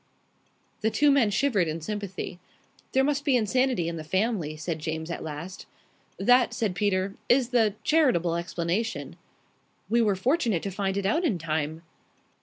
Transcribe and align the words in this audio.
The 0.81 0.89
two 0.89 1.11
men 1.11 1.29
shivered 1.29 1.67
in 1.67 1.79
sympathy. 1.79 2.39
"There 2.91 3.03
must 3.03 3.23
be 3.23 3.37
insanity 3.37 3.87
in 3.87 3.97
the 3.97 4.03
family," 4.03 4.57
said 4.57 4.79
James 4.79 5.11
at 5.11 5.21
last. 5.21 5.67
"That," 6.17 6.55
said 6.55 6.73
Peter, 6.73 7.13
"is 7.29 7.49
the 7.49 7.75
charitable 7.83 8.35
explanation." 8.35 9.15
"We 9.91 10.01
were 10.01 10.15
fortunate 10.15 10.63
to 10.63 10.71
find 10.71 10.97
it 10.97 11.05
out 11.05 11.23
in 11.23 11.37
time." 11.37 11.83